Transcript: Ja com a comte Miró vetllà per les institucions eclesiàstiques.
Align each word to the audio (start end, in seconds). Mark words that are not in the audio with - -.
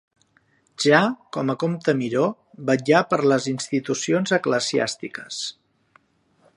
Ja 0.85 1.01
com 1.37 1.51
a 1.53 1.55
comte 1.63 1.95
Miró 2.01 2.23
vetllà 2.71 3.03
per 3.13 3.21
les 3.33 3.47
institucions 3.53 4.35
eclesiàstiques. 4.41 5.45